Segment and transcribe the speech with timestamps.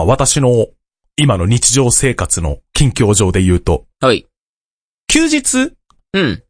[0.00, 0.68] まあ私の
[1.16, 4.26] 今の日常生活の近況上で言うと、はい。
[5.08, 5.74] 休日、
[6.14, 6.42] うん。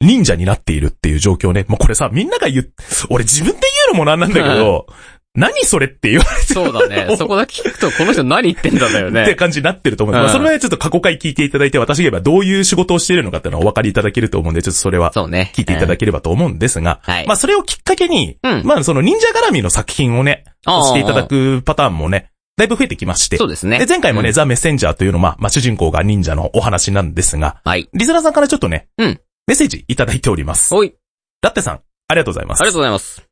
[0.00, 1.64] 忍者になっているっていう状況ね。
[1.68, 2.72] もうこれさ、みんなが言う、
[3.10, 4.86] 俺自分で言うのもなんなんだけど、
[5.34, 7.14] 何それって言われてそうだね。
[7.18, 9.34] そこだけ聞くと、この人何言ってんだだよってね。
[9.34, 10.16] 感じになってると思う。
[10.16, 15.52] うんまあそれはちょっと過去回聞いていただいて、私が言えばどういう仕事をしているのかっていうのはお分かりいただけると思うんで、ちょっとそれはそうね。
[15.54, 23.36] 聞いていただければと思うんですが、はいまあそれをきっかけに、うんまあその忍者絡みの作品をね、ああしていただくパターンもね、だいぶ増えてきまして。
[23.36, 23.78] そうですね。
[23.78, 27.88] で、前回もね、うんザ・メッセンジャーというのは、まあ、まあ、主人公が忍者のお話なんですが、はい。
[27.92, 30.74] リスナーさんからちょっとね、うんメッセージいただいております。
[30.74, 30.94] おい。
[31.42, 32.62] ラッテさん、ありがとうございます。
[32.62, 33.22] ありがとうございます。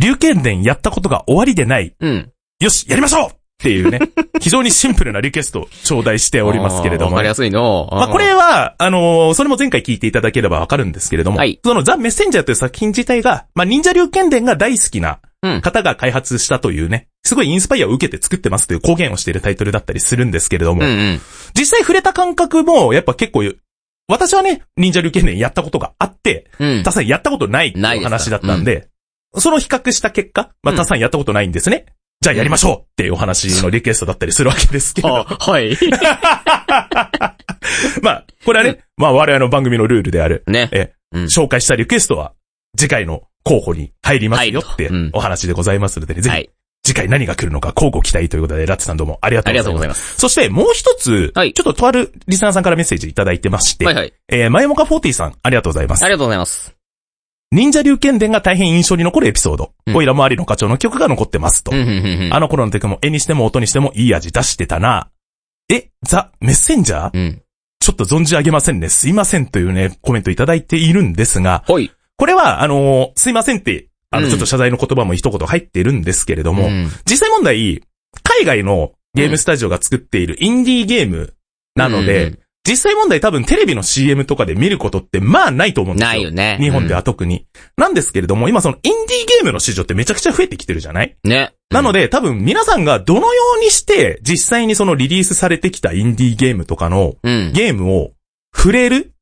[0.00, 1.94] 龍剣伝やったことが終わりでない。
[1.98, 2.30] うん。
[2.60, 4.00] よし、やりましょうっていうね、
[4.40, 7.28] 非常にシンプルなリクエストを頂戴しておりますけれどもあーわかり。
[7.28, 7.88] やすいの。
[7.92, 15.60] まあ、これは、あのーそれも前回聞いていただければわかるんですけれども、はいそのザ・メッセンジャーという作品自体が、まあ、忍者龍剣伝が大好きなうん。
[15.60, 21.20] 方が開発したというね、すごいインスパイアを受けて作ってますという公言をしているタイトルだったりするんですけれども、うんうん。
[21.58, 23.42] 実際触れた感覚も、やっぱ結構、
[24.06, 26.82] 私はね、忍者龍剣伝やったことがあって、うん。
[26.82, 28.88] 他さんやったことないってないう話だったんで、
[29.36, 31.86] その比較した結果、まあ、うん他さんやったことないんですね。
[32.20, 35.16] じゃあやりましょうっていうお話のリクエストだったりするわけですけれど。
[35.16, 35.76] あ、はい。
[38.02, 40.68] まあ、これはね、まあ我々の番組のルールである、ね。
[40.72, 42.32] え、うん紹介したリクエストは、
[42.78, 46.50] 次回の候補に入りますよってお話でございますのでね、ぜひはい。
[46.86, 49.72] 次回何が来るのか交互期待ということで、ラッツさんどうもありがとありうございます。
[49.72, 50.20] がとうございます。
[50.20, 54.12] そしてもう一つ、はいちょっととあるリスナーさんからメッセージいただいてまして、はいはい。
[54.28, 56.08] えー、マヨモカ40さん、ありがとうございますあ。
[56.08, 56.76] りがとうございます。
[57.52, 59.72] 忍者流剣伝が大変印象に残るエピソード。
[59.86, 61.70] うんオイラ周りの課長の曲が残ってますと。
[61.70, 62.34] うん、うん、うんうん。
[62.34, 65.08] あの頃の曲も絵にしても音にしてもいい味出してたな。
[65.70, 67.16] え、ザ・メッセンジャー？
[67.16, 67.42] うん。
[67.80, 68.88] ちょっと存じ上げませんね。
[68.88, 71.90] すいませんというね、コメントいただいているんですが、ほい。
[72.16, 77.82] これは、あのーすいませんって、あの、うんちょっと謝罪の言葉も一言入っているんですけれども、うん実際問題、
[78.22, 81.34] 海外のゲームスタジオが作っているインディーゲーム
[81.74, 86.08] なので、うん実際問題多分テレビの CM とかで見ることってまあないと思うんですよ。
[86.08, 86.56] ないよね。
[86.58, 87.44] 日本では特に。
[87.76, 91.14] なんですけれども、今そのインディーゲームの市場ってめちゃくちゃ増えてきてるじゃない？
[91.22, 91.30] うん。
[91.30, 91.52] ね。
[91.68, 97.52] なので、多分皆さんがどのようにして実際にそのリリースされてきたインディーゲームとかのうん。
[97.52, 98.12] ゲームを
[98.56, 99.12] 触れる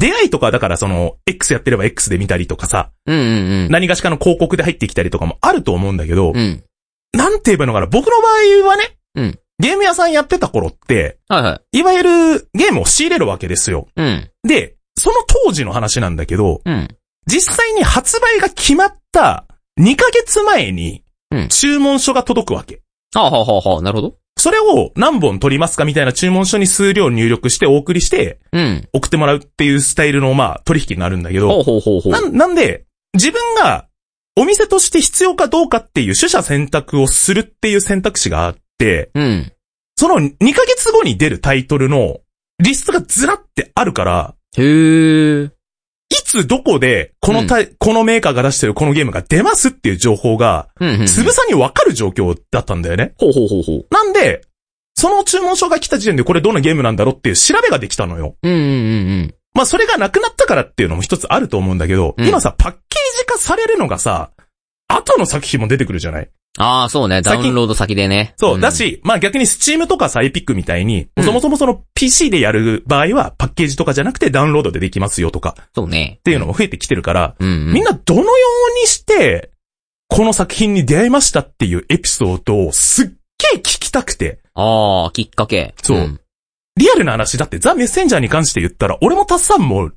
[0.00, 3.70] 出会いとかだからその X やってれば X で見たりとかさ、うんうんうん。
[3.70, 6.64] 何がしかの広告で入ってきたりとかもあると思うんだけど、うん。
[7.12, 8.28] なんて言えばいいのかな僕の場
[8.64, 11.80] 合はね、うんゲーム屋さんやってた頃って、はいはい。
[11.80, 13.88] いわゆるゲームを仕入れるわけですよ。
[13.94, 14.30] うん。
[14.42, 16.88] で、その当時の話なんだけど、うん。
[17.26, 19.44] 実際に発売が決まった
[19.78, 22.80] 2ヶ月前にうん注文書が届くわけ。
[23.14, 24.14] はあ、はあはあはあ、なるほど。
[24.40, 28.88] それを何本取りますかみたいな注文書に数量入力してお送りしてうん。
[28.94, 32.12] 送ってもらうっていうスタイルのまあ取引になるんだけど、ほうほうほうほう。
[32.12, 33.86] なんなんで自分が
[34.36, 39.52] お店として必要かどうかっていう取捨選択をするっていう選択肢があって、うん。
[39.96, 42.20] その2ヶ月後に出るタイトルの
[42.58, 45.50] リストがずらってあるから、へー。
[46.10, 50.68] いつどこでこのタイ、このメーカーが出してるこのゲームが出ますっていう情報が。
[51.06, 53.14] つぶさにわかる状況だったんだよね。
[53.18, 53.86] ほうほうほうほう。
[53.90, 54.42] なんで、
[54.94, 58.34] その注文書が来た時点でこれどんなゲームなんだろうっていう調べができたのよ。
[58.42, 58.72] うんうんうんう
[59.22, 59.34] ん。
[59.54, 64.30] まあそれがなくなったからっていうのも一つあると思うんだけど、うん今さ、パッケージ化されるのがさ、
[64.88, 66.30] 後の作品も出てくるじゃない？
[66.58, 67.22] ああ、そうね。
[67.22, 68.34] ダ先ウンロード先でね。
[68.36, 76.16] そう、んだ、し、まあ逆にスチームとかさ、エピックみたいに、うんそもそもその PC でやる場合はパッケージとかじゃなくてダウンロードでできますよとかそうね。
[76.18, 77.72] っていうのも増えてきてるから、うんうん。
[77.74, 79.50] みんなどのようにして、
[80.08, 83.12] この作品に出会いましたっていうエピソードをすっげ
[83.54, 85.74] え聞きたくて、ああ、きっかけ。
[85.82, 86.20] そうん
[86.76, 89.90] リアルな話だってザ・メッセンジャーに関して言ったら、俺もタッサンも、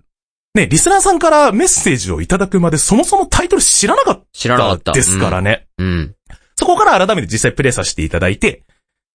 [0.54, 4.92] ね、リスナーさんからメッセージをいただくまでそもそもタイトル知らなかっ知らなかった。
[4.92, 5.68] たですからね。
[5.78, 6.16] うん。
[6.56, 8.64] そこから改めて実際プレイさせていただいて、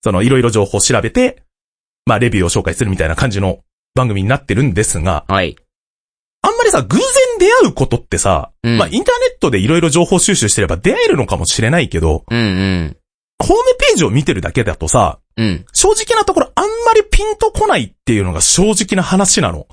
[0.03, 1.43] そのいろいろ情報を調べて、
[2.06, 3.60] まあレビューを紹介するみたいな感じの
[3.94, 5.56] 番組になってるんですが、はい。
[6.41, 7.04] あんまりさ、偶然
[7.38, 12.97] 出会うことってさ、うんまあインターネットでいろいろ情報収集してれば出会えるのかもしれないけど、うんうん。
[13.41, 15.65] ホームページを見てるだけだとさ、うん。
[15.72, 19.66] 正直なところあんまりピンとこないっていうのが正直な話なの。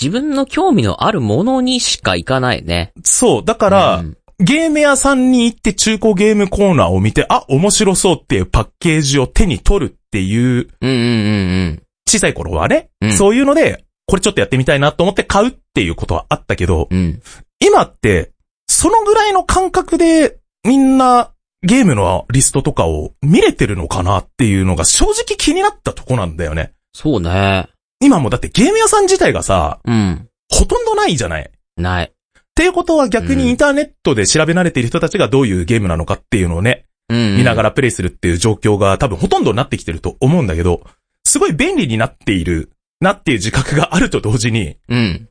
[0.00, 2.92] 自分の興味のあるものにしか行かないね。
[3.04, 16.98] そう、だから、うんゲーム屋さんに行って中古ゲームコーナーを見て、あ、面白そうっていうパッケージを手に取るっていう、うんうんうん小さい頃はね、うんそういうので、これちょっとやってみたいなと思って買うっていうことはあったけど、うん。
[16.98, 17.22] うん。
[17.60, 18.32] 今って、
[18.66, 21.30] そのぐらいの感覚でみんな
[21.62, 26.72] ゲームのリストとかを見れてるのかなっていうのが正直気になったとこなんだよね。
[26.92, 27.68] そうね。
[28.00, 30.28] 今もだってゲーム屋さん自体がさ、うん。
[30.50, 31.50] ほとんどないじゃない。
[31.76, 32.12] ない。
[32.54, 37.36] っていうことは逆うんにインターネットで調べ慣れている人たちがどういうゲームなのかっていうのをね、うん。
[37.36, 40.82] 見ながらプレイするっていう状況が多分ほとんどになってきてると思うんだけど、
[41.24, 42.70] すごい便利になっている
[43.00, 45.28] なっていう自覚があると同時に、うん。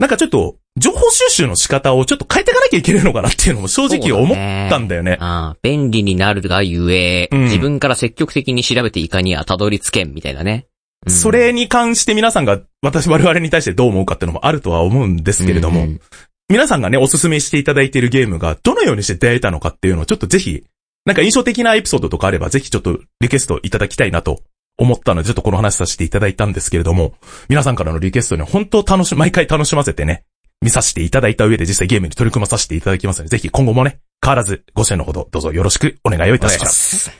[0.00, 4.36] なんかちょっと、情報収集の仕方をちょっと変えていかなきゃいけないのかなっていうのも正直思っ
[4.68, 5.18] たんだよね。
[5.20, 10.66] ああ、便利になるがゆえ、うん自分から積極的に調べていかにはたどり着けんみたいなね。
[11.06, 16.00] うんそれに関して皆さんが私我々に対してどう思うかっていうのもあるとは思うんですけれども、うんうん
[16.48, 20.64] 皆さんがね、おすすめしていただいているゲームがどのようにして出会えたのかっていうのをちょっとぜひ、
[21.06, 24.40] なんか印象的なエピソードとかあればぜひちょっとリクエストいただきたいなと
[24.76, 27.14] 思ったので、ちょっとこの話させていただいたんですけれども、
[27.48, 30.24] 皆さんからのリクエストに本当楽し、毎回楽しませてね、
[30.60, 37.10] 見させていただいた上で実際ゲームに取り組まさせていただきますので、ぜひ今後もね、変わらずご支援のほどどうぞよろしくお願いをいたします。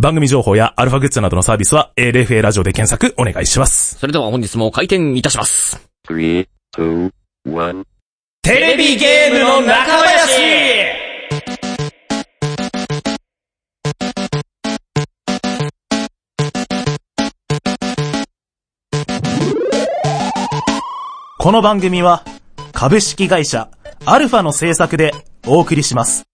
[0.00, 3.96] 番組情報やアルファグッズなどのサービスは ALFA ラジオで検索お願いします。
[3.98, 5.80] それでは本日も開店いたします。
[6.06, 7.10] Three, two,
[7.46, 7.84] one.
[8.48, 10.40] テレビゲームの中林
[21.38, 22.24] この番組は
[22.72, 23.68] 株式会社
[24.06, 25.12] アルファの制作で
[25.46, 26.27] お送りします。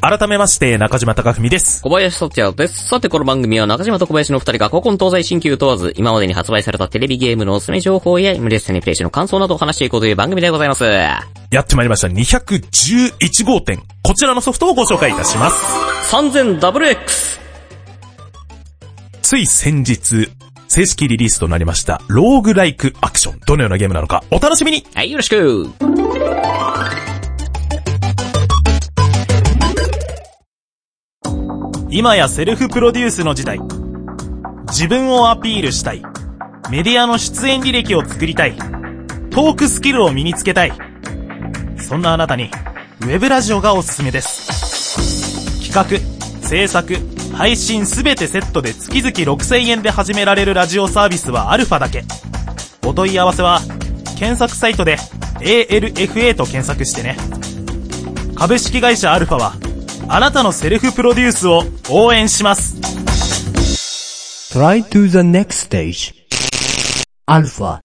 [0.00, 1.82] 改めまして中島貴文です。
[1.82, 2.88] 小林達也です。
[2.88, 10.84] さて、この番組は中島と小林の二人が古今東西新旧問わず、今までに発売されたテレビゲームのおすすめ情報や、イムレステにプレイしの感想などを話していこうという番組でございます。
[10.84, 11.22] や
[11.60, 13.82] ってまいりました211号店。
[14.02, 16.14] こちらのソフトをご紹介いたします。
[16.14, 17.38] 3000WX!
[19.22, 20.30] つい先日、
[20.68, 23.40] 正式リリースとなりました、ローグライクアクション。
[23.46, 25.70] どのようなゲームなのか、お楽しみにはい、よろしく
[31.90, 33.58] 今やセルフプロデュースの時代。
[34.66, 36.02] 自分をアピールしたい。
[36.70, 38.54] メディアの出演履歴を作りたい。
[39.30, 40.72] トークスキルを身につけたい。
[41.78, 42.50] そんなあなたに、
[43.00, 45.72] ウェブラジオがおすすめです。
[45.72, 46.94] 企画、制作、
[47.32, 52.04] 配信すべてセットで月々6000円で始められるラジオサービスはアルファだけ。
[52.84, 53.60] お問い合わせは、
[54.18, 54.98] 検索サイトで
[55.40, 57.16] ALFA と検索してね。
[58.34, 59.67] 株式会社アルファは、
[60.10, 62.76] あなたのセルフプロデュースを応援します。
[64.56, 66.14] Try to the next stage.
[67.26, 67.80] Alpha.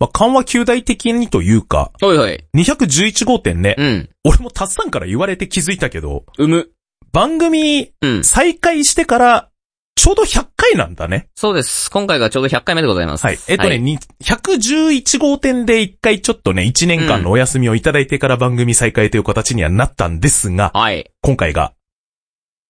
[0.00, 2.46] まあ、緩和球大的にというか、はいはい。
[2.56, 4.08] 211号店ね、うん。
[4.24, 6.70] 俺もタッサンから言われて気づいたけど、うむ。
[7.12, 8.24] 番組うん。
[8.24, 9.50] 再開してから、
[9.96, 11.28] ちょうど100回なんだね。
[11.34, 11.90] そうです。
[11.90, 13.24] 今回がちょうど100回目でございます。
[13.24, 13.38] はい。
[13.48, 21.10] えっとね、に111号店で一回ちょっとね、1年間のお休みをいただいてから番組再開という形にはなったんですが、はい。
[21.22, 21.72] 今回が、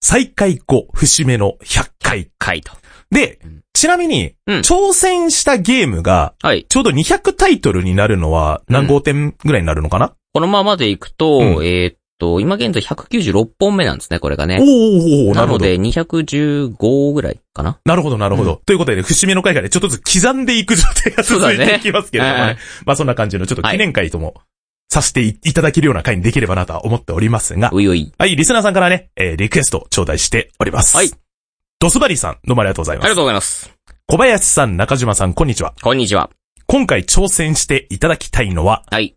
[0.00, 2.30] 再開後、節目の100回。
[2.38, 2.72] 回と。
[3.10, 6.66] でうん、ちなみに、うん挑戦したゲームが、はい。
[6.68, 14.58] ちょうど200タイトルになるのは何号店ぐらいになるのかな、このままでいくと、うんえーっと、今現在196本目なんですね、これがね。
[14.61, 15.64] おーおなるほど。
[15.64, 17.78] なので、215ぐらいかな。
[17.84, 18.61] なるほど、なるほど。
[18.66, 22.46] ということで、節目の回がね、ちょっとずつ刻んでいく状態が続いていきますけれどもね。
[22.55, 24.34] ねまあそんな感じのちょっと記念会とも
[24.88, 28.12] させていいただけるような回にできればなとは思っておりますが、ういうい。
[28.19, 30.96] はい、リスナーさんからね、えーリクエスト頂戴しております。
[30.96, 31.10] はい。
[31.81, 33.05] ドスバリーさん、どうもありがとうございます。
[33.06, 33.70] ありがとうございます。
[34.06, 35.75] 小林さん、中島さん、こんにちは。
[35.82, 36.31] こんにちは。
[36.67, 39.17] 今回挑戦していただきたいのは、はい。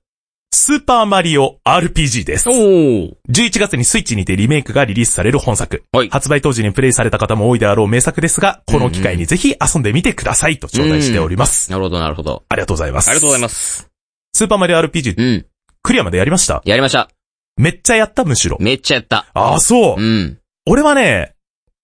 [0.60, 2.50] スーパーマリオ RPG です。
[2.50, 3.14] ー。
[3.30, 5.84] 11月にスイッチにてリメイクがリリースされる本作。
[5.94, 11.70] はい発売当時にプレイされた方も多いであろう名作ですが、この機会にぜひ遊んでみてくださいと頂戴しております。
[11.70, 12.44] なるほど、なるほど。
[12.50, 13.10] ありがとうございます。
[13.10, 13.88] ありがとうございます。
[14.34, 15.46] スーパーマリオ RPG うん。
[15.84, 16.64] クリアまでやりました？
[16.66, 17.08] やりました。
[17.58, 18.58] めっちゃやったむしろ。
[18.60, 19.28] めっちゃやった。
[19.36, 20.04] ああ、そうう。
[20.04, 20.40] ん。
[20.66, 21.36] 俺はね、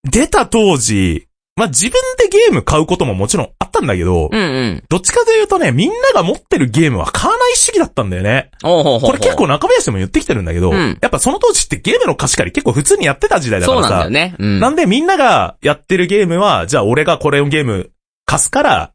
[0.04, 4.84] 出た当時、まあ、自分でゲーム買うことももちろんあったんだけど、うんうん。
[4.90, 8.50] どっちかというとね、みんなが持ってるゲームは買わない主義だったんだよね。
[8.64, 13.94] おうほうほうこれ結構中林でも言ってきてるんだけど、うんやっぱその当時ってゲームの貸し借り結構普通にやってた時代だかそうらさ。
[14.00, 14.36] なんだよね。
[14.40, 14.60] うん。
[14.60, 17.92] なんでみんながやってるゲームは、じゃあ俺がこれのゲーム
[18.26, 18.93] 貸すから、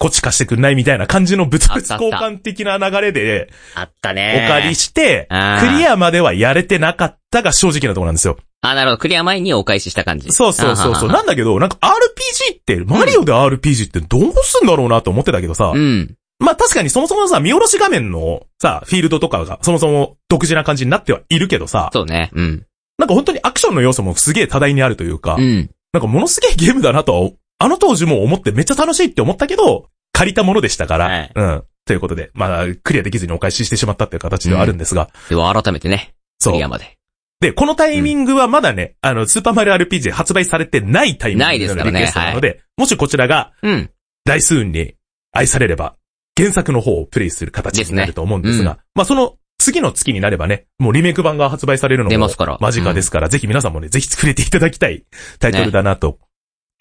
[0.00, 4.46] こっち貸してくんないみたいな感じの物々交換的な流れであったおね。
[4.48, 5.34] 借りして、ク
[5.78, 8.38] リアまではやれてなかったが正直なところなんですよ。
[8.62, 8.98] あ、なるほど。
[8.98, 10.32] クリア前にお返しした感じ。
[10.32, 11.08] そうそうそうそう。
[11.10, 16.14] なんだけど、なんか RPG って、マリオで RPG ってどうすんだろうなと思ってたけどさ、うん。
[16.38, 22.30] まあ確かにそもそもさ、見下ろし画面のさ、フィールドとかがそもそも独自な感じになってはいるけどさ、そうね。
[22.32, 22.64] うん。
[22.96, 25.70] なんか本当にアクションの要素もすげえ多大にあるというか、うん。
[25.92, 27.30] なんかものすげえゲームだなとは、
[27.62, 31.32] あの当時も思ってめっちゃ楽しいって思ったけど、借りたものでしたから、はい。
[31.34, 31.64] うん。
[31.84, 36.14] ということで、まあ、クリアできずにお返ししてしまったっていう形ではあるんですが、では改めてね。
[36.38, 36.52] そう。
[36.54, 36.96] クリアまで。
[37.40, 42.12] で、このタイミングはまだね、あの、スーパーマリオ RPG 発売されてないタイミングないですからね。
[42.14, 43.90] なので、もしこちらがうん。
[44.24, 44.94] 大数に
[45.32, 45.96] 愛されれば、
[46.36, 52.56] 原作の方をプレイする形になると思うんですが、ですねまあその次の月になればね、もうリメイク版が発売されるのも出ますから。
[52.60, 55.04] 間近ですから、ぜひ皆さんもね、ぜひ触れていただきたい
[55.38, 56.18] タイトルだなと、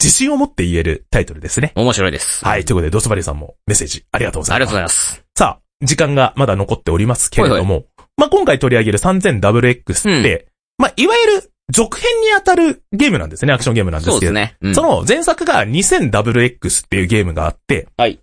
[0.01, 1.73] 自信を持って言えるタイトルですね。
[1.75, 2.43] 面白いです。
[2.45, 2.65] はい。
[2.65, 4.55] ということで、ドスバリさんもメッセージありがとうございます。
[4.55, 5.23] ありがとうございます。
[5.35, 7.85] さあ、時間がまだ残っておりますけれども、はい
[8.17, 14.13] まあ今回取り上げる 3000WX って、まあいわゆる続編に当たるゲームなんですね、アクションゲームなんですけど。
[14.15, 14.57] そうですね。
[14.61, 18.19] うんその前作が 2000WX っていうゲームがあって、はい。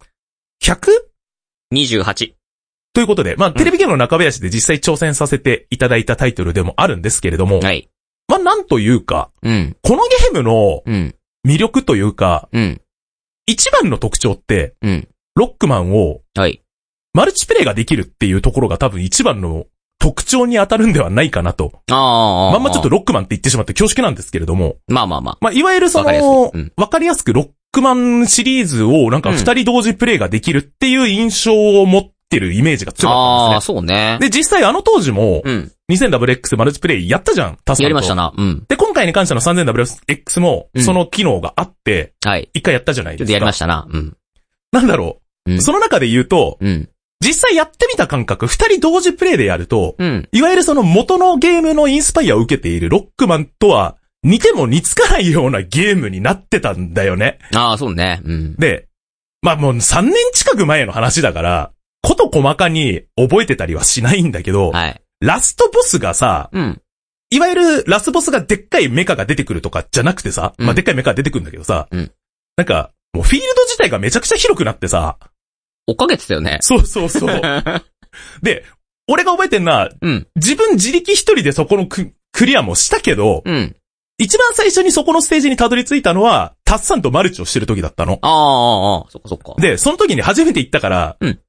[0.63, 0.91] 100?
[1.75, 2.33] 28。
[2.93, 7.91] ということで、まあ、テレビゲームの中林で実際挑戦させていただいたタイトルでもあるんですけれども、はい。
[8.29, 9.77] まあ、なんというか、うん。
[9.83, 11.15] このゲームのうん。
[11.47, 12.81] 魅力というか、うん。
[13.47, 15.09] 一番の特徴って、うん。
[15.37, 16.63] ロックマンをはい。
[17.15, 19.67] マルチプレイができるっていうところが多分一番の
[19.99, 21.73] 特徴に当たるんではないかなと。
[21.91, 22.53] ああ。
[22.53, 25.39] まんまちょっとロックマンって言ってしまって恐縮なんですけれども、まあまあまあ。
[25.41, 34.19] まあ、いわゆるそのうん、わかりやすくロックマンシリーズをなんか二人同時プレイができるっていう印象を持ってるイメージが強かああ、ったんですそうね。
[34.19, 34.19] ね。
[34.21, 35.73] で、実際あの当時も、うん。
[35.91, 38.33] 2000WX マルチプレイやったじゃん、タスやりましたな。
[38.37, 38.65] うん。
[38.69, 42.49] で、今回に関しての 3000WX もう、んその機能があって、はい。
[42.55, 43.33] 一回やったじゃないですか。
[43.33, 43.87] やりましたな。
[43.89, 44.17] うん。
[44.73, 45.53] なんだろう。
[45.53, 46.89] うんその中で言うと、うん。
[47.25, 50.29] 実際やってみた感覚、二人同時プレイでやると、うん。
[50.33, 57.39] いわゆるその元のゲームのインスパイアを受けているロックマンとは、似ても似つかないようなゲームになってたんだよね。
[57.55, 58.21] ああ、そうね。
[58.25, 58.57] うん。
[58.57, 58.89] で、
[59.41, 61.71] まあもう3年近く前の話だから、
[62.03, 65.01] こと細かに覚えてたりはしないんだけど、はい。
[65.21, 66.83] ラストボスがさ、うん。
[67.31, 72.13] いわゆるラスボスがでっかいメカが出てくるとかじゃなくてさ、うんまあでっかいメカが出てくるんだけどさ、うん
[72.57, 75.19] なんか、もうフィールド自体がめちゃくちゃ広くなってさ、
[75.87, 76.59] 追っかけてたよね。
[76.63, 77.41] そうそうそう。
[78.43, 78.65] で、
[79.07, 80.27] 俺が覚えてんのは、うん。
[80.37, 83.77] 自分自力一人でそこのククリアもしたけど、うん。
[84.19, 88.19] 一番最初にそこのステージにたどり着いたのは、タッサンとマルチをしてる時だったの。
[88.23, 89.55] ああ、ああ、そっかそっか。
[89.61, 91.41] で、その時に初めて行ったから、うん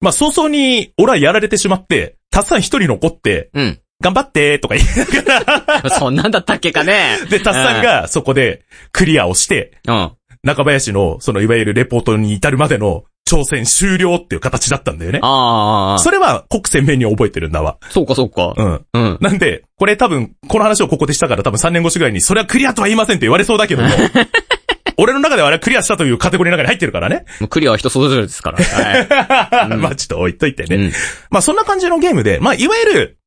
[0.00, 3.80] まあ早々に俺はやられてしまって、タッサン一人残って、うん。
[4.02, 4.86] 頑張ってとか言い
[5.24, 7.16] ながら、 そんなんだったっけかね。
[7.30, 10.10] で、タッサンがそこでクリアをして、うん。
[10.42, 15.20] 中林の、そのいわゆるレポートに至るまでの挑戦終了っていう形だったんだよね。
[15.22, 17.78] ああ、それは国鮮明に覚えてるんだわ。
[17.88, 18.52] そうかそうか。
[18.56, 18.84] うん。
[18.92, 19.18] うん。
[19.20, 23.88] なんで、これ多分、この話をここでしたから多分3年越しぐらいに、それはクリアとは言いませんって言われそうだけども、
[24.96, 27.24] 俺の中ではあれはクリアしたというカテゴリーの中に入ってるからね。
[27.40, 28.58] もうクリアは人それぞれですから。
[28.62, 29.70] はい。
[29.72, 30.76] うんまあちょっと置いといてね。
[30.76, 30.92] うん
[31.30, 33.18] まあそんな感じのゲームで、まあいわゆる、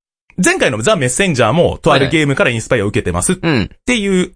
[0.43, 3.69] 前回のザ・メッセンジャーも、とあるゲームからインスパイアを受けてますっうん。
[3.86, 4.33] ていう、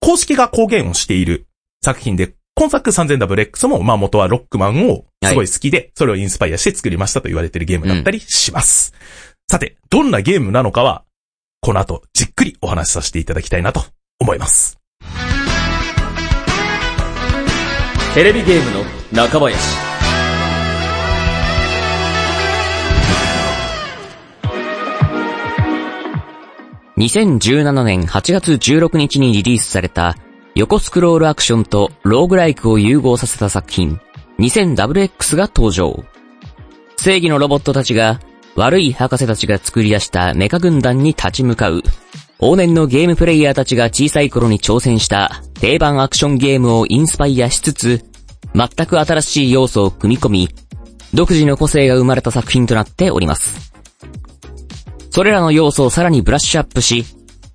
[0.00, 1.46] 公式が公言をしている
[1.84, 8.94] 作品で、今作 3000WX も、まあ元はロックマンをすごい好きで、それをインスパイアして作りましたと言われているゲームだったりします。
[9.50, 11.04] さて、どんなゲームなのかは、
[11.60, 13.84] この後じっくりお話しさせていただきたいなと
[14.20, 14.78] 思います。
[18.16, 19.58] テレビゲームの中林。
[26.96, 30.16] 2017年8月16日にリリースされた
[30.54, 34.00] 横スクロールアクションとローグライクを融合させた作品
[34.38, 36.02] 2000WX が登場。
[36.96, 38.20] 正義のロボットたちが
[38.54, 41.82] 悪い博士たちが作り出したメカ軍団に立ち向かう
[42.38, 48.04] 往年のゲームプレイヤーたちが小さい頃に挑戦した定番アクションゲームをインスパイアしつつ
[48.54, 50.48] 全く新しい要素を組み込み
[51.14, 53.72] 独自の個性が生まれた作品となっております。
[55.10, 57.06] それらの要素をさらにブラッシュアップし、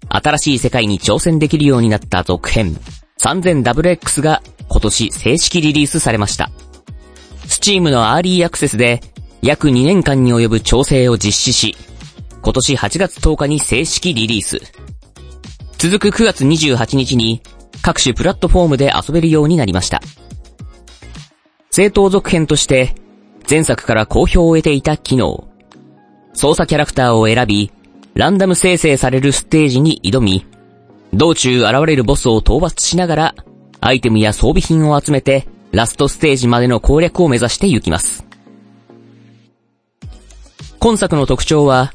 [0.10, 2.76] 新しい世界に挑戦できるようになった続編
[3.20, 6.50] 3000WX が今年正式リリースされました。
[7.46, 9.02] Steam のアーリーアクセスで
[9.44, 11.76] 約2年間に及ぶ調整を実施し、
[12.42, 14.60] 今年8月10日に正式リリース。
[15.78, 17.42] 続く9月28日に
[17.82, 20.02] 各種プラットフォームで遊べるようになりました。
[21.70, 22.96] 正当続編として
[23.50, 25.48] 前作から好評を得ていた機能。
[26.34, 27.72] 操作キャラクターを選び、
[28.14, 30.46] ランダム生成されるステージに挑み、
[31.14, 33.36] 道中現れるボスを討伐しながら、
[33.82, 38.26] アイテムや装備品を集めて、ラストステージまでの攻略を目指して行きます。
[40.80, 41.94] 今作の特徴は、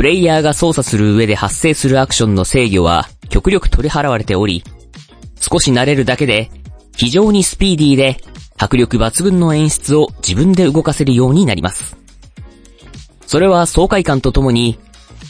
[0.00, 4.64] プレイヤーが操作する上で発生するアクションの制御は極力取り払われており、
[5.38, 6.50] 少し慣れるだけで、
[6.96, 8.16] 非常にスピーディーで、
[8.56, 11.98] 迫力抜群の演出を自分で動かせるようになります。
[13.26, 14.78] それは爽快感とともに、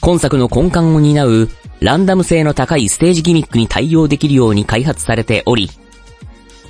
[0.00, 1.48] 今作の根幹を担う
[1.80, 5.68] ランダム性の高いステージギミックに対応できるように開発されており、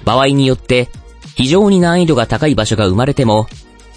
[0.06, 0.88] 場合によって
[1.34, 3.46] 非常に難易度が高い場所が生まれても、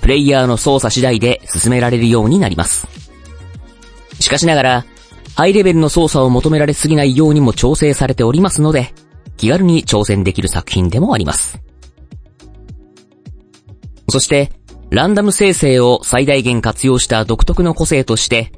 [0.02, 3.03] プレイヤーの操作次第で進められるようになります。
[4.24, 4.86] しかしながら、
[5.36, 8.94] ハイレベルの操作を求められすぎないようにも調整されておりますので、
[9.36, 11.62] 気軽に挑戦できる作品でもあります。
[14.08, 14.54] そして、
[14.92, 18.54] ランダム生成を最大限活用した独特の個性として、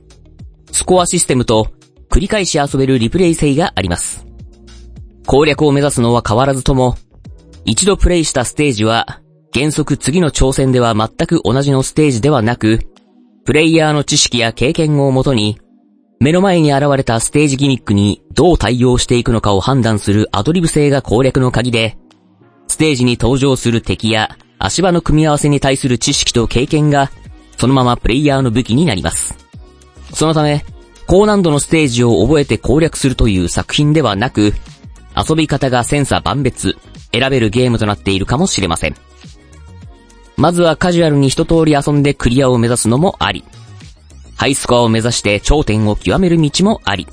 [0.72, 1.70] スコアシステムと
[2.12, 4.28] 繰り返し遊べるリプレイ性があります。
[5.26, 6.96] 攻略を目指すのは変わらずとも、
[7.66, 9.20] 一度プレイしたステージは、
[9.52, 12.82] 原則次の挑戦では全く同じのステージではなく、
[13.46, 15.60] プレイヤーの知識や経験をもとに、
[16.20, 21.96] 目の前に現れたステージギミックにどう対応していくのかを判断するアドリブ性が攻略の鍵で、
[22.68, 27.12] ステージに登場する敵や足場の組み合わせに対する知識と経験が、
[27.58, 29.38] そのままプレイヤーの武器になります。
[30.12, 30.66] そのため、
[31.06, 34.56] 高難度のステージを覚えて攻略するという作品ではなく、
[35.16, 36.78] 遊び方が千差万別、
[37.14, 38.96] 選べるゲームとなっているかもしれません。
[40.38, 43.44] まずはカジュアルに一通り遊んでクリアを目指すのもあり、
[44.36, 47.08] ハイスコアを目指して頂点を極める道もあり、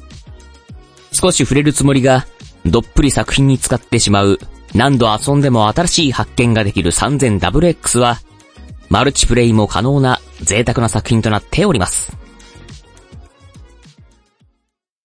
[1.13, 2.27] 少し触れるつもりが、
[2.67, 4.39] どっぷり作品に使ってしまう、
[4.75, 8.21] 何度遊んでも新しい発見ができる 3000WX は、
[8.89, 12.17] マルチプレイも可能な贅沢な作品となっております。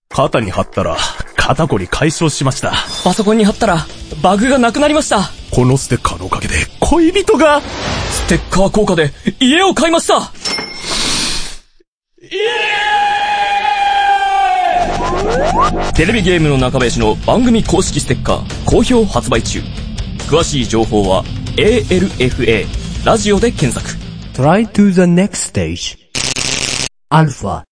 [0.09, 0.97] 肩に貼ったら、
[1.35, 2.73] 肩こり解消しました。
[3.03, 3.85] パソコンに貼ったら、
[4.21, 5.29] バグがなくなりました。
[5.51, 10.31] このステッカーのおかげで、恋人が、ステッカー効果で家を買いました
[15.95, 19.61] テレビゲームの中林の番組公式ステッカー好評発売中。
[20.29, 21.23] 詳しい情報は
[21.55, 22.65] ALFA
[23.05, 23.97] ラジオで検索。
[24.33, 25.97] Try to the next stage.
[27.09, 27.63] Alpha.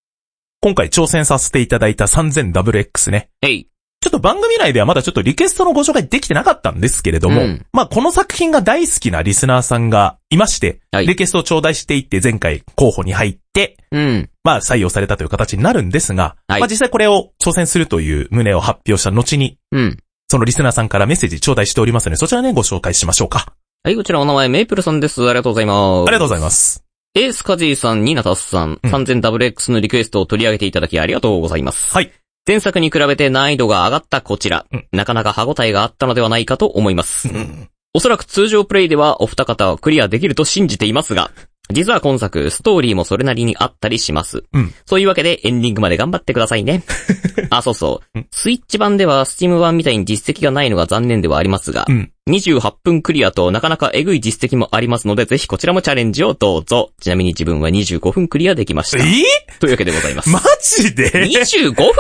[0.62, 3.29] 今回挑戦させていただいた 3000WX ね。
[3.41, 3.67] えい。
[4.05, 14.29] ちょっと番組内ではまだちょっとリクエストのご紹介できてなかったんですけれども、うんまあこの作品が大好きなリスナーさんがいまして、はいリクエストを頂戴していって前回候補に入って、うん。
[14.43, 19.97] まあ採用されたという形になるんですが、はいまあ実際これを挑戦するという旨を発表した後に、うん。
[20.29, 23.53] そのリスナーさんからメッセージ頂戴しておりますので、そちらね、ご紹介しましょうか。
[23.83, 25.27] はい、こちらお名前メイプルさんです。
[25.27, 26.07] ありがとうございます。
[26.07, 26.85] ありがとうございます。
[27.15, 31.94] エースカジーさん、ニナタスさん、うん 3000WX のリクエストを取り上げていただきありがとうございます。
[31.94, 32.11] はい。
[32.48, 34.88] 前作に比べて難易度が上がったこちら、うん。
[34.92, 37.27] なかなか歯応えがあったのではないかと思います。
[37.27, 37.70] うん。
[37.96, 41.31] おそらく通常プレイではお二方はクリアできると信じていますが、
[41.72, 44.44] 実は今作、ストーリーもそれなりにあったりします。
[44.54, 46.84] うんそういうわけでエンディングまで頑張ってくださいね。
[47.50, 48.28] あ、そうそううん。
[48.32, 52.12] スイッチ版ではスチーム版みたいに実績がないのが残念ではありますが、うん。
[52.30, 56.92] 28分クリアとなかなかエグい実績もありますので、ぜひこちらもチャレンジをどうぞ。
[57.00, 59.04] ちなみに自分は25分クリアできました。
[59.04, 59.12] え
[59.60, 60.30] というわけでございます。
[60.30, 61.94] マジで？25分？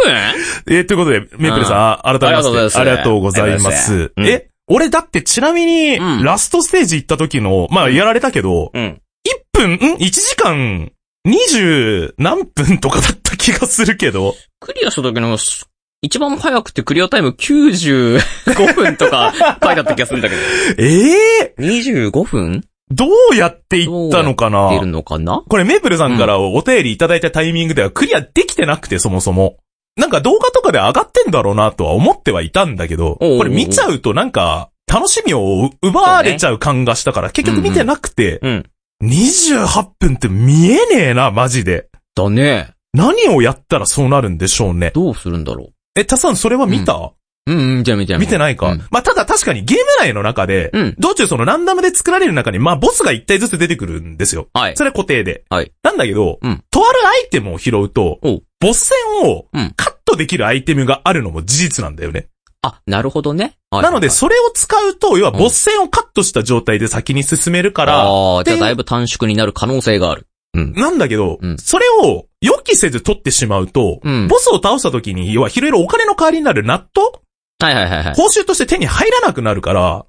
[0.69, 4.11] えーということで、メイプルさん、改めまして、あありがとうございます。
[4.15, 8.99] うんえ、俺だってちなみに、うんラストステージ行った時の、まあ、やられたけど、うん。
[9.55, 10.91] 1分、ん ?1 時間、
[11.25, 15.37] 20何分とかだった気がするけど、クリアした時の、
[16.01, 18.19] 一番早くてクリアタイム95
[18.75, 20.41] 分とか書いてあった気がするんだけど。
[20.77, 22.63] ええ25分？
[22.91, 24.69] どうやって行ったのかな？
[24.69, 25.43] 出るのかな？
[25.49, 29.57] これメイプルさんからお便りいただいたタイミングではクリアできてなくて、そもそも。
[29.97, 38.65] なんか動画とかで上がってんだろうなとは思ってはいたんだけど、これ見ちゃうとなんか、楽しみを奪われちゃう感がしたから、結局見てなくて、うん。
[39.03, 41.89] 28分って見えねえな、マジで。
[42.15, 42.71] だね。
[42.93, 44.91] 何をやったらそうなるんでしょうね。
[44.95, 47.11] どうするんだろえ、たさんそれは見た、う。
[47.47, 54.47] うん、うん、じゃあ見て見てないか、うんまあ、ただ確かにゲーム内の中で、うん道中そのランダムで作られる中に、まあ、ボスが一体ずつ出てくるんですよ。
[54.53, 54.77] はい。
[54.77, 55.43] それは固定で。
[55.49, 55.71] はい。
[55.83, 62.29] なんだけど、うんとあるアイテムを拾うとおう、ボス戦をうんカットできるアイテムがあるのも事実なんだよね。
[62.65, 63.57] あ、なるほどね。
[63.71, 70.27] はいなので、はいそれを使うと、要はボス戦をカットした状態で先に進めるから、ああ、じゃあでだいぶ短縮になる可能性がある。
[70.53, 70.73] うん。
[70.73, 77.19] なんだけど、うんそれを予期せず取ってしまうと、うんボスを倒した時に、要は拾えるお金の代わりになる納豆？
[77.59, 78.15] はいはいはいはい。
[78.15, 80.05] 報酬として手に入らなくなるから、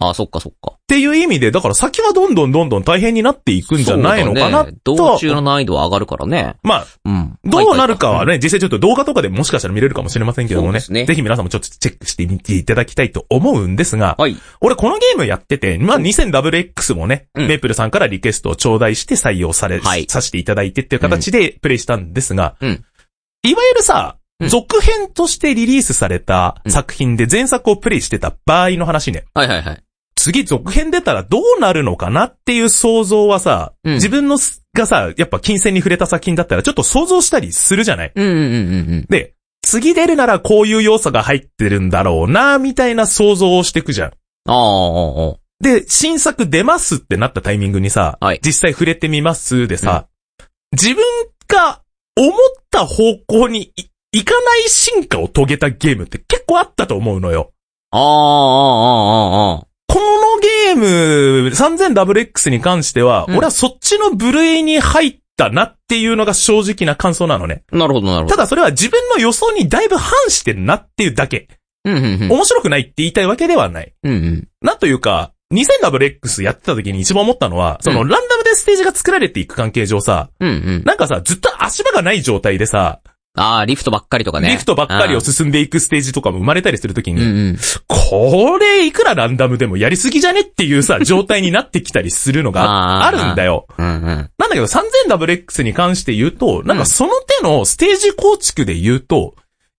[0.00, 0.72] あ、そっかそっか。
[0.74, 6.56] っていう意味で、だから先はどんどんどんどん大変になっていくんじゃないのかなそうだね道中の難易度は上がるからね。
[6.62, 7.38] まあ、うん。
[7.44, 8.30] どうなるかはね。
[8.30, 10.80] ね、実際ちょっと動画とかでもしかしたら見れるかもしれませんけどもね。
[10.88, 14.36] ねぜひ皆さんもちょっとチェックしてみていただきたいと思うんですが、はい。
[14.60, 22.84] 俺このゲームやってて、まあ 2000WX もね、うんメープルさんからリクエストを頂戴して採用され、はいさせていただいてっていう形でプレイしたんですが、うん
[23.42, 29.26] いわゆるさ、うん続編としてリリースされた作品で前作をプレイしてた場合の話ね。
[29.34, 29.82] はいはいはい。
[30.20, 38.46] 次続編出たらどうなるのかなっていう想像はさ、うん自分のすがさ、やっぱ金銭に触れた作品だったらちょっと想像したりするじゃないうんうんうんう
[38.98, 39.06] ん。
[39.08, 44.12] で、次出るならこういう要素が入ってるんだろうな、みたいな想像をしてくじゃん。
[45.62, 50.06] で、新作出ますってなったタイミングにさ、はい実際触れてみますでさ、
[50.72, 51.02] 自分
[51.48, 51.80] が
[52.14, 52.34] 思っ
[52.70, 57.52] た方向にいいかない進化を遂げたゲームって結構あったと思うのよ。
[57.90, 59.69] ああ、ああ、ああ、ああ。
[60.74, 67.64] ゲゲーム 3000WX に関しては、うん俺はそっちの部類に入ったなっていうのが正直な感想なのね。
[67.72, 68.30] なるほど、なるほど。
[68.30, 71.48] ただそれは自分の予想にだいぶ反してるなっていうだけ。
[71.84, 72.32] うん、うん、うん。
[72.32, 73.94] 面白くないって言いたいわけではない。
[74.02, 74.48] うん、うん。
[74.60, 80.82] なんというか、2000WX やってた時に一番思ったのは、そのうんランダムでステージが作られていく関係上さ、うん、うん。
[80.84, 83.00] なんかさ、ずっと足場がない状態でさ、
[83.36, 84.48] ああ、リフトばっかりとかね。
[84.48, 87.58] リフトばっかりを進んでいくステージとかも生まれたりするときに、うん、うん。
[87.86, 93.66] これいくらランダムでもやりすぎじゃねっていうさ、 状態になってきたりするのがあるんだよ。
[93.78, 94.04] うん、うん。
[94.04, 99.34] なんだけど 3000WX に関して言うと、なんかその手のステージ構築で言うと、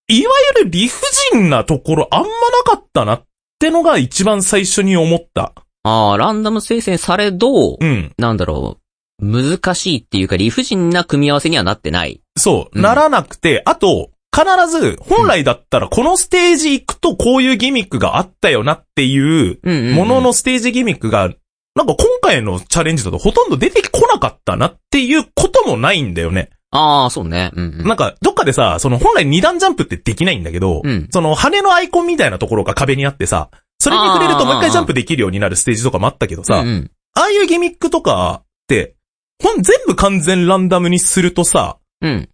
[0.07, 1.01] いわゆる理不
[1.33, 2.33] 尽なところあんまな
[2.65, 3.23] かったなっ
[3.59, 5.53] てのが一番最初に思った。
[5.83, 8.11] ああ、ランダム生成されど、うん。
[8.17, 8.77] なんだろ
[9.19, 12.20] う、難しいっていうか理不尽な組み合わせにはなってない。
[12.37, 19.59] そう、うんならなくて、あと、必ず、本来だったらこのステージ行くとこういうギミックがあったよなっていう。
[19.93, 21.29] もののステージギミックが、
[21.75, 26.49] なんか今回のチャレンジだとほとんど出てこなかったなっていうこともないんだよね。
[26.71, 27.51] ああ、そうね。
[27.53, 27.87] うん、うん。
[27.87, 38.95] なんか、どっかでさ、その本来二段ジャンプってできないんだけど、うんその羽のアイコンみたいなところが壁にあってさ、それに触れるともう一回ジャンプできるようになるステージとかもあったけどさ、うんうん、ああいうギミックとかって、
[39.43, 42.29] ほん、全部完全ランダムにするとさ、うん。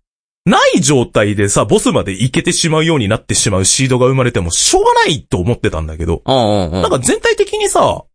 [0.46, 6.70] ない状態でさ、ボスまで行けてしまうようになってしまうシードが生まれてもしょうがないと思ってたんだけど、ああ、ああ。
[6.70, 8.06] なんか全体的にさ、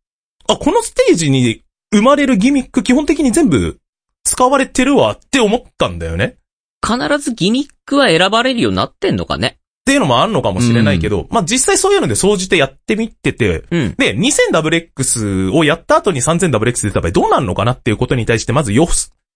[0.49, 1.63] あ、このステージに
[1.93, 3.79] 生まれるギミック基本的に全部
[4.25, 6.37] 使われてるわって思ったんだよね。
[6.85, 9.59] 必ずギミックは選ばれるようになってんのかね。
[9.83, 13.95] っていうのもあんのかもしれないけど、まあ実際そういうので総じてやってみてて、うん。
[13.99, 18.85] で、2000WX をやった後に 3000WX 出た場合どうなるのかなっていうことに対してまず予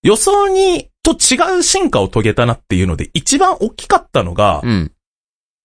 [0.02, 4.92] 予想にと違う進化を遂げたなっていうので一番大きかったのが、うん。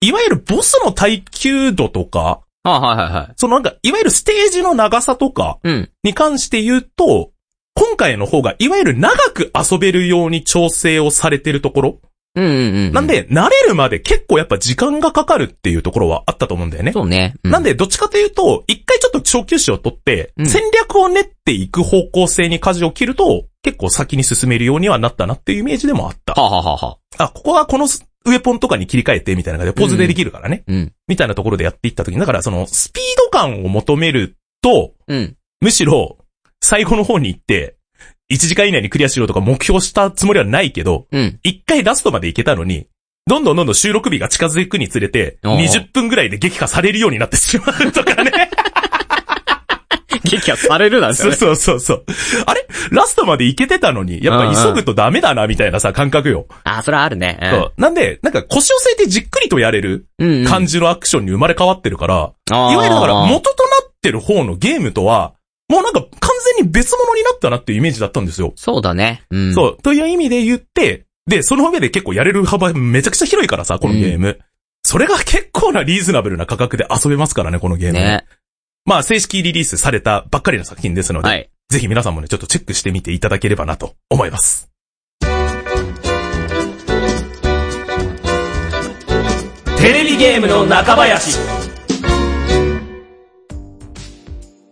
[0.02, 3.34] いわゆるボスの耐久度とか、ああ、はいはいはい。
[3.38, 5.90] そのなんか、いわゆるステージの長さとかうん。
[6.04, 7.32] に関して言うと、
[7.74, 12.00] 今回の方がいわゆる長く遊べるように調整をされてるところ。
[12.36, 12.94] うんうんうん。
[12.94, 16.92] なん、で、慣れるまで結構やっぱ時間がかかるっていうところはあったと思うんだよね。
[16.94, 17.36] そうね。
[17.44, 26.34] うなん、で、どっちかというと、一回ちょっと小休止を取って、うん戦略を練っていく方向性に舵を切ると、結構先に進めるようにはなったなっていうイメージでもあった。
[26.34, 30.64] はあ、はあはあはあ、あ、ここはこのウェポンとかに切り替えてみたいな感じでポーズでできるからね。
[30.68, 30.94] うん。
[31.08, 35.36] みたいなところでやっていった時に、だからそのスピード感を求めると、うん。
[35.60, 36.18] むしろ、
[36.60, 37.76] 最後の方に行って、
[38.32, 41.40] 1時間以内にクリアしろとか目標したつもりはないけど、うん。
[41.44, 42.88] 一回ラストまで行けたのに、
[43.28, 48.32] どんどんどんどん収録日が近づくにつれて、おう20分ぐらいで撃破されるようになってしまうとかね。
[50.24, 52.06] 撃破されるなんそうそうそうそう。
[52.46, 52.68] あれ？
[52.92, 56.48] ラストまで行けてたのに、やっぱ急ぐとダメだな、みたいなさ、感覚よ。
[56.64, 57.38] ああ、それはあるね。
[57.42, 57.82] そう。
[57.82, 60.32] なんで、なんか腰を据えてじっくりとやれるうん。
[60.42, 60.46] うん。
[60.46, 65.34] 感じのアクションに生まれ変わってるから、ああいわゆるだから元となってる方のゲームとは、
[65.70, 66.10] もうなんか完
[66.58, 68.54] 全に別物になったなっていうイメージだったんですよ。
[68.56, 69.24] そうだね。
[69.32, 69.54] うん。
[69.54, 69.78] そう。
[69.82, 74.40] という意味で言って、で、その上で結構やれる幅めちゃくちゃ広いからさ、このゲーム。
[74.84, 78.00] それが結構なリーズナブルな価格で遊べますからね、このゲーム。
[78.00, 78.26] ね。
[78.84, 81.50] まあ、正式リリースされたばっかりの作品ですので、はい。
[81.70, 84.72] ぜひ皆さんもね、ちょっとチェックしてみていただければなと思います。
[89.78, 91.38] テレビゲームの中林。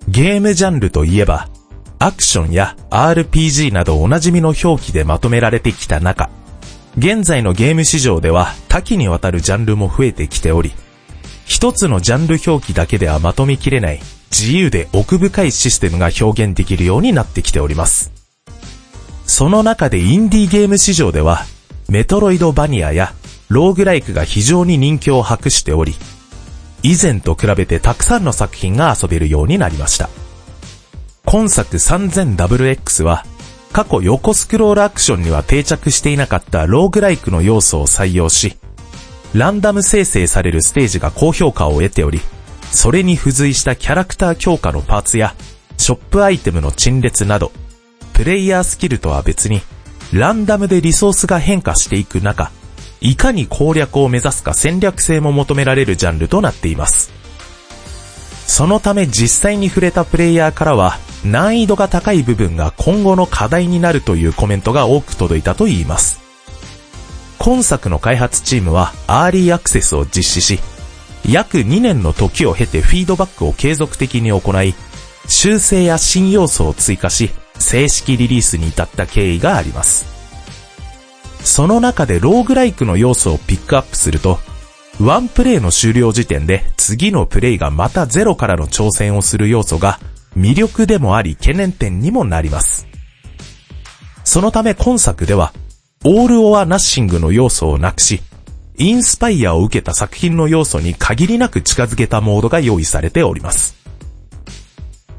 [0.07, 1.47] ゲームジャンルといえば、
[1.99, 6.31] アクションや RPG などおなじみの表記でまとめられてきた中、
[6.97, 10.73] 現在のゲーム市場では多岐にわたるジャンルも増えてきており、
[11.49, 18.11] 一つのジャンル表記だけではまとめきれない自由で奥深いシステムが表現できるようになってきております。
[19.25, 21.45] その中でインディーゲーム市場では、
[21.89, 23.13] メトロイドバニアや
[23.49, 25.95] ローグライクが非常に人気を博しており、
[26.83, 30.07] 以前と比べてたくさんの作品が遊べるようになりました。
[31.25, 33.25] 今作 3000WX は、
[33.73, 38.58] 過去横スクロールアクションには定着していなかったローグライクの要素を採用し、
[39.33, 42.19] ランダム生成されるステージが高評価を得ており、
[42.71, 45.35] それに付随したキャラクター強化のパーツや、
[45.77, 47.51] ショップアイテムの陳列など、
[48.13, 49.61] プレイヤースキルとは別に、
[50.11, 52.51] ランダムでリソースが変化していく中、
[53.01, 57.11] いかに攻略を目指すか戦略性も求められるジャンルとなっています。
[58.47, 66.28] そのため実際に触れたプレイヤーからは、難易度が高い部分が今後の課題になるというコメントが多く届いたといいます。
[67.49, 70.59] 今作の開発チームはアーリーアクセスを実施し、
[71.27, 74.75] 約2年の時を経てフィードバックを継続的に行い、
[75.27, 80.05] 修正や新要素を追加し、正式リリースに至った経緯があります。
[81.43, 84.37] その中でローグライクの要素をピックアップすると、
[85.01, 89.99] ワンプレイの終了時点で次のプレイがまたゼロからの挑戦をする要素が
[90.37, 92.85] 魅力でもあり懸念点にもなります。
[94.23, 95.51] そのため今作では、
[96.05, 98.21] オール・オア・ナッシングの要素をなくし、
[98.77, 103.75] インスパイアを受けた作品の要素に限りなく近づけたモードが用意されております。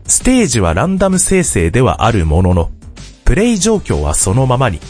[0.07, 2.71] ステージはランダム生成ではあるものの、
[3.27, 4.81] プレイ状況はそのままに、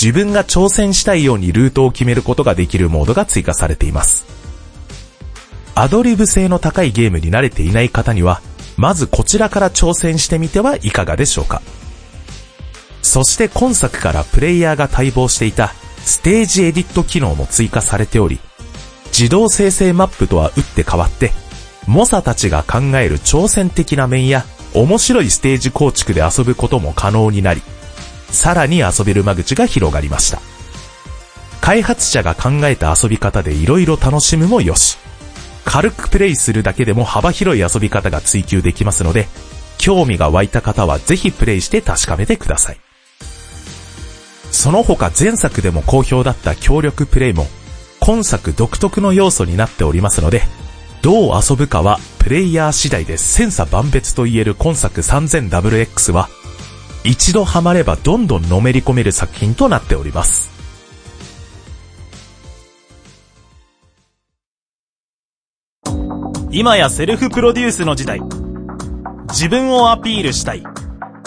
[0.00, 4.26] 自分が挑戦したいようにルートを決めることができるモードが追加されています。
[5.74, 8.40] アドリブ性の高いゲームに慣れていない方には、
[8.76, 11.60] まずこちらから挑戦してみてはいかがでしょうか。
[13.04, 18.40] そして今作からプレイヤーが待望していたステージエディット機能も追加されており、
[19.08, 21.30] 自動生成マップとは打って変わって、
[21.86, 27.62] 猛者たちが考える挑戦的な面や面白いステージ構築で遊ぶことも可能になり、
[28.30, 30.40] さらに遊べる間口が広がりました。
[31.60, 34.96] 開発者が考えた遊び方で色々楽しむもよし、
[35.66, 39.28] 軽くプレイするだけでも幅広い遊び方が追求できますので、
[39.76, 42.80] 興味が湧いた方はぜひプレイして確かめてください。
[44.54, 47.48] その他前作でも好評だった協力プレイも、
[47.98, 50.42] 今作独特の要素になっておりますので、
[51.02, 56.28] どう遊ぶかはプレイヤー次第で千差万別と言える今作 3000WX は、
[57.02, 60.50] 一度ハマればどんどんのめり込める作品となっております。
[66.52, 68.20] 今やセルフプロデュースの時代。
[69.30, 70.62] 自分をアピールしたい。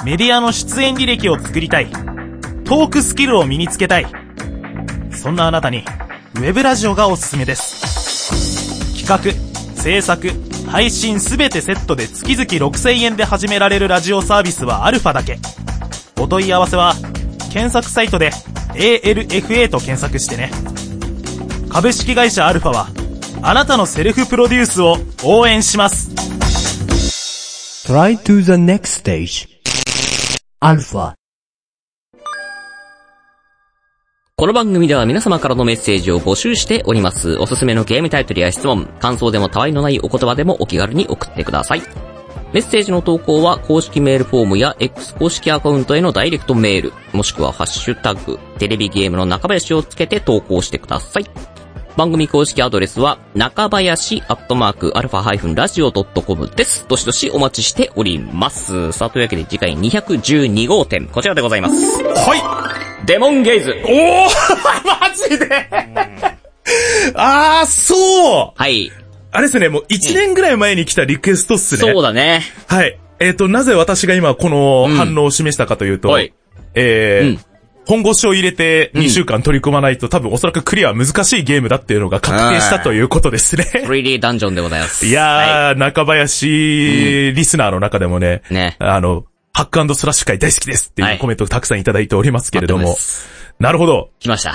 [0.05, 1.91] メディアの出演履歴を作りたい。
[2.67, 4.05] トークスキルを身につけたい。
[5.13, 5.85] そんなあなたに、
[6.35, 9.07] ウェブラジオがおすすめです。
[9.07, 10.29] 企画、制作、
[10.69, 15.39] 配信すべてセットで月々6000円で始められるラジオサービスはアルファだけ。
[16.19, 16.93] お問い合わせは、
[17.53, 18.31] 検索サイトで
[18.73, 20.51] ALFA と検索してね。
[21.69, 22.89] 株式会社アルファは、
[23.43, 26.11] あなたのセルフプロデュースを応援します。
[27.87, 29.47] Try to the next stage.
[30.59, 31.16] Alpha.
[34.39, 37.37] この番組では皆様からのメッセージを募集しております。
[37.39, 41.81] おすすめのゲームタイトルや質問、感想でもたわいのないお言葉でもお気軽に送ってください。
[42.53, 51.25] メッセージの投稿は公式メールフォームや X 公式アカウントへのダイレクトメール、もしくはハッシュタグ、テレビゲームの中林をつけて投稿してください。
[51.97, 56.85] 番組公式アドレスは、中林アットマークアルファラジオ .com です。
[56.87, 58.91] どしどしお待ちしております。
[58.91, 62.03] さあ、というわけで次回212号店、こちらでございます。
[62.03, 62.66] はい
[63.07, 63.73] デモンゲイズ。
[63.85, 64.27] おー
[64.85, 65.69] マジで？
[67.15, 68.91] あー、そうはい。
[69.31, 71.93] あれですね、もう1年ぐらい前に来たリクエストっすね。
[71.93, 72.43] そうだね。
[72.67, 72.99] はい。
[73.19, 76.33] えっ、と、なぜ私が今このうん反応を示したかというと、はい
[76.75, 77.39] えーうん
[77.87, 83.63] 本腰を入れてうん2週間取り組まないと、多分おそらくクリアは難しいゲームだっていうのが確定したということですね。
[83.85, 85.05] 3D ダンジョンでございます。
[85.05, 89.23] いやー、は中林リスナーの中でもね、ねあの、
[89.57, 94.11] ハックスラッシュ会大好きですってはいいうコメントをたくさんいただいておりますけれども待ってま、すなるほど。
[94.19, 94.53] 来ました。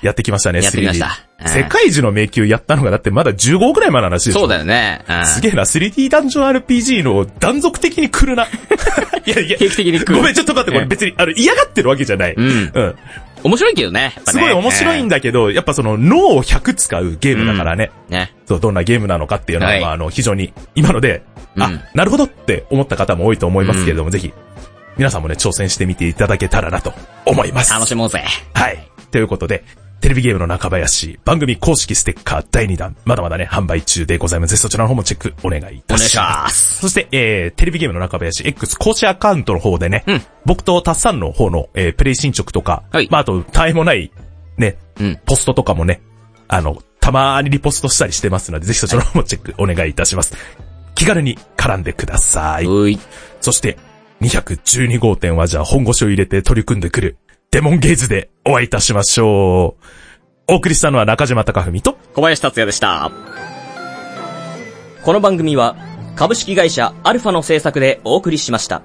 [0.00, 1.06] やってきましたね、やってきました
[1.40, 5.04] 3D うん世界中の迷宮やったのがだってまだ15ぐらい前の話でしょそうだよね。
[5.06, 8.46] うんすげえな、3D ダンジョン RPG の断続的に来るな。
[9.26, 12.34] いやいや、定期的に来るごめん、ちょっと待って、これ別に、あの、嫌がってるわけじゃない。
[12.34, 12.96] うんうん。
[13.42, 14.14] 面白いけどね。
[14.16, 17.90] ねすごい面白いんだけど、やっぱその脳を100使うゲームだからね。
[18.08, 18.34] うんね。
[18.46, 21.22] そう、どんなゲームなのかっていうのは、はいまあ、あの、非常に、今ので、
[21.56, 24.32] うんあ、なるほどって思った方も多いと思いますけれども、ぜひ、
[24.96, 26.92] 皆さんもね、挑戦してみていただけたらなと
[27.24, 27.72] 思います。
[27.72, 28.24] 楽しもうぜ。
[28.54, 28.88] はい。
[29.10, 29.64] ということで、
[30.00, 34.50] テレビゲームの中林、番組公式ステッカー第2弾、まだまだね、販売中でございます。
[34.50, 36.42] ぜひそちらの方もチェックお願いいたしま。
[36.44, 36.80] ますす。
[36.82, 44.10] そして、えー、テレビゲームの中林 X 公式アカウントの方でね、うん僕とタッサンの方の、えー、プレイ進捗とか、はいまあ、あと、たえもない、
[44.56, 45.20] ね、うん。
[45.26, 46.00] ポストとかもね、
[46.46, 50.34] あの、たまにリポストしたりしてますので、ぜひそちらの方もチェックお願いいたします。
[50.94, 52.66] 気軽に絡んでください。
[52.66, 52.98] うい。
[53.40, 53.76] そして、
[54.22, 57.18] 212号店はじゃあ本腰を入れて取り組んでくる、
[57.50, 59.84] デモンゲイズでお会いいたしましょう。
[60.48, 63.10] お送りしたのは中島貴文と、小林達也でした。
[65.02, 65.74] この番組は、
[66.14, 68.82] 株式会社アルファの制作でお送りしました。